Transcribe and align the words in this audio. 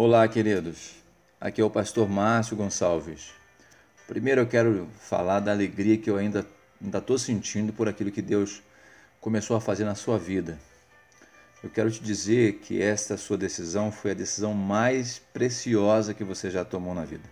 Olá, 0.00 0.28
queridos. 0.28 0.92
Aqui 1.40 1.60
é 1.60 1.64
o 1.64 1.68
pastor 1.68 2.08
Márcio 2.08 2.56
Gonçalves. 2.56 3.32
Primeiro 4.06 4.42
eu 4.42 4.46
quero 4.46 4.88
falar 5.00 5.40
da 5.40 5.50
alegria 5.50 5.98
que 5.98 6.08
eu 6.08 6.16
ainda 6.16 6.46
ainda 6.80 6.98
estou 6.98 7.18
sentindo 7.18 7.72
por 7.72 7.88
aquilo 7.88 8.12
que 8.12 8.22
Deus 8.22 8.62
começou 9.20 9.56
a 9.56 9.60
fazer 9.60 9.84
na 9.84 9.96
sua 9.96 10.16
vida. 10.16 10.56
Eu 11.64 11.68
quero 11.68 11.90
te 11.90 12.00
dizer 12.00 12.60
que 12.60 12.80
esta 12.80 13.16
sua 13.16 13.36
decisão 13.36 13.90
foi 13.90 14.12
a 14.12 14.14
decisão 14.14 14.54
mais 14.54 15.18
preciosa 15.18 16.14
que 16.14 16.22
você 16.22 16.48
já 16.48 16.64
tomou 16.64 16.94
na 16.94 17.04
vida. 17.04 17.28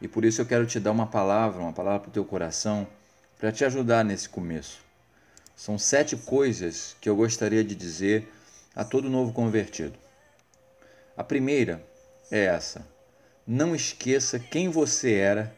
E 0.00 0.08
por 0.08 0.24
isso 0.24 0.40
eu 0.40 0.46
quero 0.46 0.66
te 0.66 0.80
dar 0.80 0.90
uma 0.90 1.06
palavra, 1.06 1.62
uma 1.62 1.72
palavra 1.72 2.00
para 2.00 2.08
o 2.08 2.12
teu 2.12 2.24
coração, 2.24 2.88
para 3.38 3.52
te 3.52 3.64
ajudar 3.64 4.04
nesse 4.04 4.28
começo. 4.28 4.80
São 5.54 5.78
sete 5.78 6.16
coisas 6.16 6.96
que 7.00 7.08
eu 7.08 7.14
gostaria 7.14 7.62
de 7.62 7.76
dizer 7.76 8.28
a 8.74 8.84
todo 8.84 9.08
novo 9.08 9.32
convertido. 9.32 10.07
A 11.18 11.24
primeira 11.24 11.84
é 12.30 12.44
essa: 12.44 12.86
não 13.44 13.74
esqueça 13.74 14.38
quem 14.38 14.68
você 14.68 15.14
era, 15.14 15.52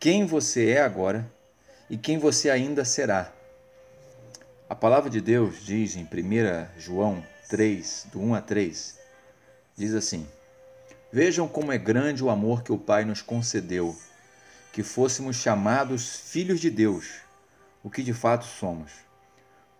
quem 0.00 0.26
você 0.26 0.70
é 0.70 0.82
agora 0.82 1.30
e 1.88 1.96
quem 1.96 2.18
você 2.18 2.50
ainda 2.50 2.84
será. 2.84 3.32
A 4.68 4.74
palavra 4.74 5.08
de 5.08 5.20
Deus 5.20 5.64
diz 5.64 5.94
em 5.94 6.02
1 6.02 6.80
João 6.80 7.24
3, 7.48 8.08
do 8.10 8.20
1 8.20 8.34
a 8.34 8.40
3, 8.40 8.98
diz 9.76 9.94
assim: 9.94 10.26
Vejam 11.12 11.46
como 11.46 11.70
é 11.70 11.78
grande 11.78 12.24
o 12.24 12.28
amor 12.28 12.64
que 12.64 12.72
o 12.72 12.78
Pai 12.78 13.04
nos 13.04 13.22
concedeu, 13.22 13.96
que 14.72 14.82
fôssemos 14.82 15.36
chamados 15.36 16.16
filhos 16.16 16.58
de 16.58 16.68
Deus, 16.68 17.20
o 17.80 17.88
que 17.88 18.02
de 18.02 18.12
fato 18.12 18.44
somos. 18.44 18.90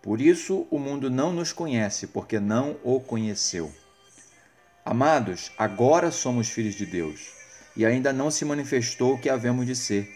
Por 0.01 0.21
isso 0.21 0.65
o 0.71 0.79
mundo 0.79 1.09
não 1.09 1.33
nos 1.33 1.51
conhece, 1.51 2.07
porque 2.07 2.39
não 2.39 2.77
o 2.81 3.01
conheceu. 3.01 3.73
Amados, 4.87 5.51
agora 5.57 6.11
somos 6.11 6.47
filhos 6.47 6.75
de 6.75 6.85
Deus, 6.85 7.31
e 7.75 7.83
ainda 7.83 8.13
não 8.13 8.29
se 8.29 8.45
manifestou 8.45 9.15
o 9.15 9.17
que 9.17 9.27
havemos 9.27 9.65
de 9.65 9.75
ser. 9.75 10.07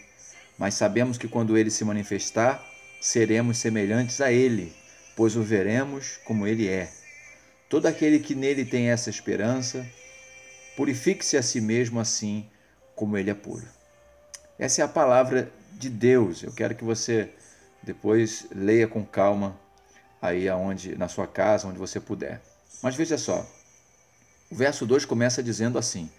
Mas 0.56 0.74
sabemos 0.74 1.18
que 1.18 1.26
quando 1.26 1.58
ele 1.58 1.72
se 1.72 1.84
manifestar, 1.84 2.64
seremos 3.00 3.58
semelhantes 3.58 4.20
a 4.20 4.30
ele, 4.30 4.72
pois 5.16 5.34
o 5.34 5.42
veremos 5.42 6.20
como 6.24 6.46
ele 6.46 6.68
é. 6.68 6.88
Todo 7.68 7.86
aquele 7.86 8.20
que 8.20 8.32
nele 8.32 8.64
tem 8.64 8.90
essa 8.90 9.10
esperança, 9.10 9.84
purifique-se 10.76 11.36
a 11.36 11.42
si 11.42 11.60
mesmo 11.60 11.98
assim 11.98 12.48
como 12.94 13.18
ele 13.18 13.30
é 13.30 13.34
puro. 13.34 13.66
Essa 14.56 14.82
é 14.82 14.84
a 14.84 14.88
palavra 14.88 15.50
de 15.72 15.90
Deus. 15.90 16.44
Eu 16.44 16.52
quero 16.52 16.76
que 16.76 16.84
você 16.84 17.28
depois 17.82 18.46
leia 18.54 18.86
com 18.86 19.04
calma 19.04 19.58
aí 20.22 20.48
aonde 20.48 20.96
na 20.96 21.08
sua 21.08 21.26
casa, 21.26 21.66
onde 21.66 21.78
você 21.78 21.98
puder. 21.98 22.40
Mas 22.80 22.94
veja 22.94 23.18
só, 23.18 23.44
o 24.50 24.54
verso 24.54 24.84
2 24.84 25.04
começa 25.04 25.42
dizendo 25.42 25.78
assim: 25.78 26.10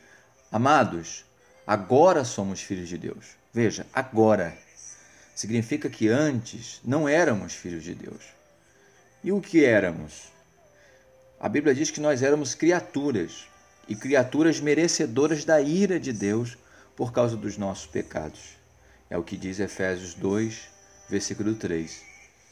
Amados, 0.52 1.26
agora 1.68 2.24
somos 2.24 2.62
filhos 2.62 2.88
de 2.88 2.98
Deus. 2.98 3.36
Veja, 3.54 3.86
agora. 3.94 4.58
Significa 5.36 5.90
que 5.90 6.08
antes 6.08 6.80
não 6.84 7.10
éramos 7.10 7.54
filhos 7.54 7.84
de 7.84 7.96
Deus. 7.96 8.22
E 9.24 9.32
o 9.32 9.42
que 9.42 9.66
éramos? 9.66 10.32
A 11.40 11.50
Bíblia 11.50 11.74
diz 11.74 11.90
que 11.90 12.00
nós 12.00 12.22
éramos 12.22 12.54
criaturas, 12.54 13.48
e 13.88 13.96
criaturas 13.96 14.60
merecedoras 14.60 15.44
da 15.44 15.60
ira 15.60 16.00
de 16.00 16.14
Deus 16.14 16.58
por 16.96 17.12
causa 17.12 17.36
dos 17.36 17.58
nossos 17.58 17.88
pecados. 17.88 18.58
É 19.10 19.18
o 19.18 19.24
que 19.24 19.36
diz 19.36 19.60
Efésios 19.60 20.14
2, 20.14 20.70
versículo 21.10 21.56
3 21.56 22.11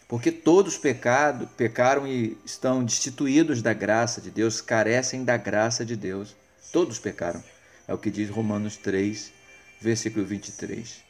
porque 0.10 0.32
todos 0.32 0.76
pecado, 0.76 1.48
pecaram 1.56 2.08
e 2.08 2.36
estão 2.44 2.84
destituídos 2.84 3.62
da 3.62 3.74
graça 3.74 4.20
de 4.20 4.32
Deus, 4.32 4.60
carecem 4.60 5.24
da 5.24 5.38
graça 5.38 5.86
de 5.86 5.96
Deus. 5.96 6.36
Todos 6.74 6.98
pecaram. 6.98 7.44
É 7.88 7.94
o 7.94 7.98
que 7.98 8.10
diz 8.10 8.28
Romanos 8.28 8.76
3, 8.76 9.32
versículo 9.80 10.26
23. 10.26 11.04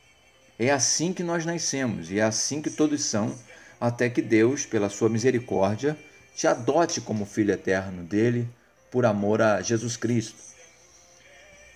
É 0.60 0.70
assim 0.70 1.14
que 1.14 1.24
nós 1.24 1.46
nascemos 1.46 2.12
e 2.12 2.20
é 2.20 2.24
assim 2.24 2.62
que 2.62 2.70
todos 2.70 3.06
são, 3.06 3.34
até 3.80 4.10
que 4.10 4.22
Deus, 4.22 4.66
pela 4.66 4.90
sua 4.90 5.08
misericórdia, 5.08 5.98
te 6.36 6.46
adote 6.46 7.00
como 7.00 7.26
filho 7.26 7.54
eterno 7.54 8.04
dele, 8.04 8.50
por 8.92 9.06
amor 9.06 9.42
a 9.42 9.62
Jesus 9.62 9.96
Cristo. 9.96 10.36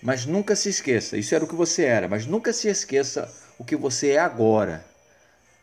Mas 0.02 0.26
nunca 0.26 0.54
se 0.54 0.68
esqueça, 0.68 1.16
isso 1.16 1.34
era 1.34 1.42
o 1.42 1.48
que 1.48 1.54
você 1.54 1.84
era, 1.84 2.06
mas 2.06 2.26
nunca 2.26 2.52
se 2.52 2.68
esqueça 2.68 3.34
o 3.58 3.64
que 3.64 3.76
você 3.76 4.10
é 4.10 4.18
agora 4.18 4.84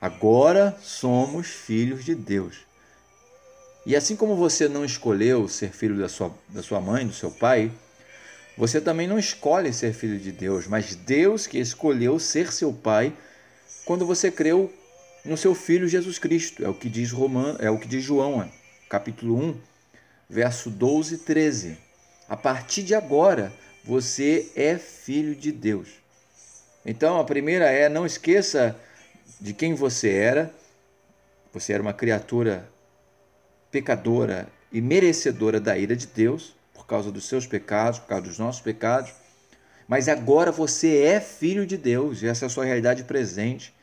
Agora 0.01 0.75
somos 0.81 1.45
filhos 1.45 2.03
de 2.03 2.15
Deus. 2.15 2.61
E 3.85 3.95
assim 3.95 4.15
como 4.15 4.35
você 4.35 4.67
não 4.67 4.83
escolheu 4.83 5.47
ser 5.47 5.71
filho 5.71 5.97
da 5.99 6.09
sua, 6.09 6.33
da 6.49 6.63
sua 6.63 6.81
mãe, 6.81 7.05
do 7.05 7.13
seu 7.13 7.29
pai, 7.29 7.71
você 8.57 8.81
também 8.81 9.07
não 9.07 9.19
escolhe 9.19 9.71
ser 9.71 9.93
filho 9.93 10.17
de 10.19 10.31
Deus, 10.31 10.65
mas 10.65 10.95
Deus 10.95 11.45
que 11.45 11.59
escolheu 11.59 12.17
ser 12.17 12.51
seu 12.51 12.73
pai 12.73 13.13
quando 13.85 14.05
você 14.05 14.31
creu 14.31 14.73
no 15.23 15.37
seu 15.37 15.53
filho 15.53 15.87
Jesus 15.87 16.17
Cristo. 16.17 16.65
É 16.65 16.67
o 16.67 16.73
que 16.73 16.89
diz 16.89 17.11
Roman, 17.11 17.55
é 17.59 17.69
o 17.69 17.77
que 17.77 17.87
diz 17.87 18.03
João, 18.03 18.51
capítulo 18.89 19.37
1, 19.37 19.57
verso 20.27 20.71
12 20.71 21.15
e 21.15 21.17
13. 21.19 21.77
A 22.27 22.35
partir 22.35 22.81
de 22.81 22.95
agora, 22.95 23.53
você 23.83 24.51
é 24.55 24.77
filho 24.77 25.35
de 25.35 25.51
Deus. 25.51 25.89
Então, 26.83 27.19
a 27.19 27.23
primeira 27.23 27.65
é 27.65 27.87
não 27.87 28.05
esqueça 28.05 28.75
de 29.39 29.53
quem 29.53 29.73
você 29.73 30.09
era. 30.09 30.53
Você 31.53 31.73
era 31.73 31.81
uma 31.81 31.93
criatura 31.93 32.69
pecadora 33.69 34.47
e 34.71 34.81
merecedora 34.81 35.59
da 35.59 35.77
ira 35.77 35.95
de 35.95 36.07
Deus 36.07 36.55
por 36.73 36.85
causa 36.85 37.11
dos 37.11 37.25
seus 37.25 37.45
pecados, 37.45 37.99
por 37.99 38.07
causa 38.07 38.23
dos 38.25 38.39
nossos 38.39 38.61
pecados. 38.61 39.13
Mas 39.87 40.07
agora 40.07 40.51
você 40.51 41.03
é 41.03 41.19
filho 41.19 41.65
de 41.65 41.77
Deus, 41.77 42.21
e 42.21 42.27
essa 42.27 42.45
é 42.45 42.47
a 42.47 42.49
sua 42.49 42.65
realidade 42.65 43.03
presente. 43.03 43.73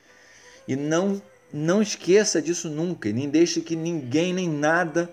E 0.66 0.76
não 0.76 1.20
não 1.50 1.80
esqueça 1.80 2.42
disso 2.42 2.68
nunca, 2.68 3.08
e 3.08 3.12
nem 3.12 3.28
deixe 3.28 3.62
que 3.62 3.74
ninguém 3.74 4.34
nem 4.34 4.48
nada 4.48 5.10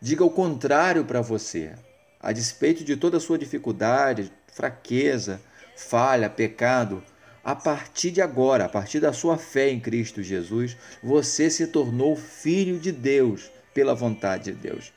diga 0.00 0.24
o 0.24 0.30
contrário 0.30 1.04
para 1.04 1.20
você. 1.20 1.72
A 2.20 2.32
despeito 2.32 2.84
de 2.84 2.96
toda 2.96 3.16
a 3.16 3.20
sua 3.20 3.38
dificuldade, 3.38 4.32
fraqueza, 4.52 5.40
falha, 5.76 6.30
pecado, 6.30 7.02
a 7.48 7.56
partir 7.56 8.10
de 8.10 8.20
agora, 8.20 8.66
a 8.66 8.68
partir 8.68 9.00
da 9.00 9.10
sua 9.10 9.38
fé 9.38 9.70
em 9.70 9.80
Cristo 9.80 10.22
Jesus, 10.22 10.76
você 11.02 11.48
se 11.48 11.68
tornou 11.68 12.14
filho 12.14 12.78
de 12.78 12.92
Deus 12.92 13.50
pela 13.72 13.94
vontade 13.94 14.52
de 14.52 14.58
Deus. 14.58 14.92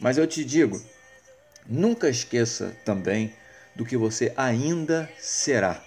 Mas 0.00 0.16
eu 0.16 0.26
te 0.26 0.42
digo, 0.42 0.80
nunca 1.68 2.08
esqueça 2.08 2.74
também 2.86 3.34
do 3.76 3.84
que 3.84 3.98
você 3.98 4.32
ainda 4.34 5.10
será. 5.18 5.84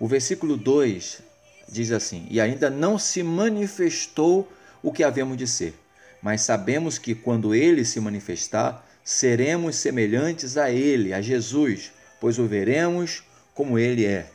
O 0.00 0.08
versículo 0.08 0.56
2 0.56 1.22
diz 1.68 1.92
assim: 1.92 2.26
E 2.28 2.40
ainda 2.40 2.68
não 2.68 2.98
se 2.98 3.22
manifestou 3.22 4.50
o 4.82 4.92
que 4.92 5.04
havemos 5.04 5.36
de 5.36 5.46
ser, 5.46 5.74
mas 6.20 6.40
sabemos 6.40 6.98
que 6.98 7.14
quando 7.14 7.54
ele 7.54 7.84
se 7.84 8.00
manifestar, 8.00 8.84
seremos 9.04 9.76
semelhantes 9.76 10.56
a 10.56 10.72
ele, 10.72 11.14
a 11.14 11.20
Jesus, 11.20 11.92
pois 12.20 12.36
o 12.36 12.48
veremos 12.48 13.22
como 13.54 13.78
ele 13.78 14.04
é. 14.04 14.34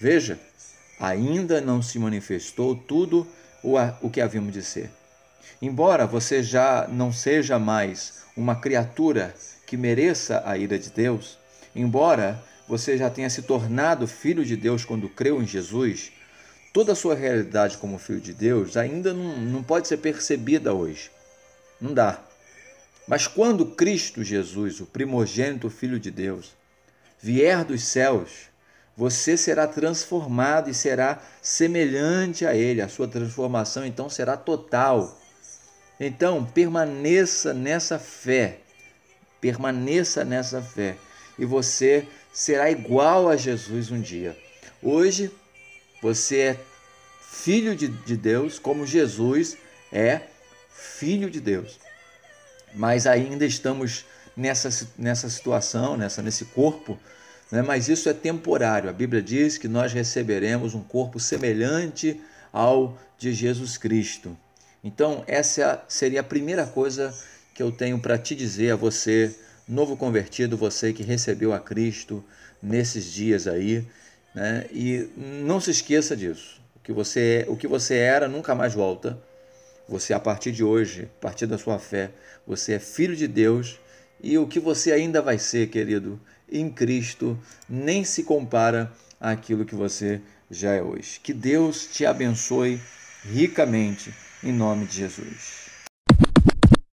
Veja, 0.00 0.40
ainda 0.98 1.60
não 1.60 1.82
se 1.82 1.98
manifestou 1.98 2.74
tudo 2.74 3.26
o 3.62 4.08
que 4.08 4.22
havíamos 4.22 4.50
de 4.50 4.62
ser. 4.62 4.90
Embora 5.60 6.06
você 6.06 6.42
já 6.42 6.88
não 6.88 7.12
seja 7.12 7.58
mais 7.58 8.22
uma 8.34 8.56
criatura 8.56 9.34
que 9.66 9.76
mereça 9.76 10.42
a 10.46 10.56
ira 10.56 10.78
de 10.78 10.88
Deus, 10.88 11.36
embora 11.76 12.42
você 12.66 12.96
já 12.96 13.10
tenha 13.10 13.28
se 13.28 13.42
tornado 13.42 14.06
filho 14.06 14.42
de 14.42 14.56
Deus 14.56 14.86
quando 14.86 15.06
creu 15.06 15.42
em 15.42 15.46
Jesus, 15.46 16.12
toda 16.72 16.92
a 16.92 16.96
sua 16.96 17.14
realidade 17.14 17.76
como 17.76 17.98
filho 17.98 18.22
de 18.22 18.32
Deus 18.32 18.78
ainda 18.78 19.12
não, 19.12 19.36
não 19.36 19.62
pode 19.62 19.86
ser 19.86 19.98
percebida 19.98 20.72
hoje. 20.72 21.10
Não 21.78 21.92
dá. 21.92 22.18
Mas 23.06 23.26
quando 23.26 23.66
Cristo 23.66 24.24
Jesus, 24.24 24.80
o 24.80 24.86
primogênito 24.86 25.68
Filho 25.68 26.00
de 26.00 26.10
Deus, 26.10 26.56
vier 27.20 27.64
dos 27.66 27.82
céus 27.84 28.48
você 28.96 29.36
será 29.36 29.66
transformado 29.66 30.68
e 30.68 30.74
será 30.74 31.22
semelhante 31.40 32.44
a 32.44 32.54
Ele. 32.54 32.82
A 32.82 32.88
sua 32.88 33.08
transformação 33.08 33.84
então 33.86 34.10
será 34.10 34.36
total. 34.36 35.18
Então, 35.98 36.44
permaneça 36.44 37.54
nessa 37.54 37.98
fé. 37.98 38.60
Permaneça 39.40 40.24
nessa 40.24 40.60
fé. 40.60 40.96
E 41.38 41.44
você 41.44 42.06
será 42.32 42.70
igual 42.70 43.28
a 43.28 43.36
Jesus 43.36 43.90
um 43.90 44.00
dia. 44.00 44.36
Hoje, 44.82 45.30
você 46.02 46.38
é 46.38 46.60
filho 47.20 47.74
de, 47.76 47.88
de 47.88 48.16
Deus, 48.16 48.58
como 48.58 48.86
Jesus 48.86 49.56
é 49.92 50.22
filho 50.70 51.30
de 51.30 51.40
Deus. 51.40 51.78
Mas 52.74 53.06
ainda 53.06 53.44
estamos 53.44 54.04
nessa, 54.36 54.88
nessa 54.96 55.28
situação, 55.28 55.96
nessa, 55.96 56.22
nesse 56.22 56.46
corpo 56.46 56.98
né? 57.50 57.62
mas 57.62 57.88
isso 57.88 58.08
é 58.08 58.14
temporário. 58.14 58.88
A 58.88 58.92
Bíblia 58.92 59.22
diz 59.22 59.58
que 59.58 59.68
nós 59.68 59.92
receberemos 59.92 60.74
um 60.74 60.82
corpo 60.82 61.18
semelhante 61.18 62.20
ao 62.52 62.98
de 63.18 63.32
Jesus 63.32 63.76
Cristo. 63.76 64.36
Então, 64.82 65.22
essa 65.26 65.82
seria 65.88 66.20
a 66.20 66.24
primeira 66.24 66.66
coisa 66.66 67.14
que 67.54 67.62
eu 67.62 67.70
tenho 67.70 67.98
para 67.98 68.16
te 68.16 68.34
dizer 68.34 68.72
a 68.72 68.76
você 68.76 69.34
novo 69.68 69.96
convertido, 69.96 70.56
você 70.56 70.92
que 70.92 71.02
recebeu 71.02 71.52
a 71.52 71.60
Cristo 71.60 72.24
nesses 72.62 73.12
dias 73.12 73.46
aí, 73.46 73.86
né? 74.34 74.66
E 74.72 75.08
não 75.16 75.60
se 75.60 75.70
esqueça 75.70 76.16
disso. 76.16 76.60
O 76.76 76.80
que 76.80 76.92
você, 76.92 77.44
o 77.48 77.56
que 77.56 77.66
você 77.66 77.96
era 77.96 78.28
nunca 78.28 78.54
mais 78.54 78.74
volta. 78.74 79.18
Você, 79.88 80.12
a 80.14 80.20
partir 80.20 80.52
de 80.52 80.64
hoje, 80.64 81.08
a 81.18 81.20
partir 81.20 81.46
da 81.46 81.58
sua 81.58 81.78
fé, 81.78 82.10
você 82.46 82.74
é 82.74 82.78
filho 82.78 83.14
de 83.14 83.26
Deus 83.26 83.78
e 84.22 84.38
o 84.38 84.46
que 84.46 84.60
você 84.60 84.92
ainda 84.92 85.20
vai 85.20 85.38
ser, 85.38 85.68
querido, 85.68 86.20
em 86.50 86.70
Cristo, 86.70 87.38
nem 87.68 88.04
se 88.04 88.22
compara 88.22 88.92
àquilo 89.20 89.64
que 89.64 89.74
você 89.74 90.20
já 90.50 90.72
é 90.72 90.82
hoje. 90.82 91.20
Que 91.22 91.32
Deus 91.32 91.86
te 91.86 92.04
abençoe 92.04 92.80
ricamente, 93.24 94.12
em 94.42 94.52
nome 94.52 94.86
de 94.86 94.96
Jesus. 94.96 95.69